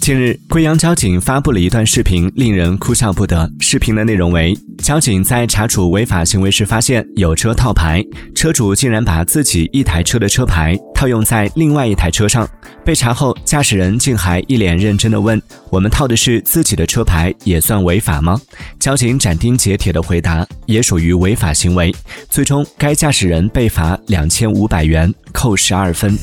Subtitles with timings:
[0.00, 3.50] 近日贵阳交警发布了一段视频令人哭笑不得。
[3.60, 12.48] 视频的内容为交警在查处违法行为时发现有车套牌车主竟然把自己一台车的车牌套用在另外一台车上
[12.84, 15.40] 被查后驾驶人竟还一脸认真的问
[15.70, 18.40] 我们套的是自己的车牌也算违法吗？
[18.78, 21.94] 交警斩钉截铁的回答也属于违法行为。
[22.28, 26.14] 最终该驾驶人被罚两千五百元扣十二分。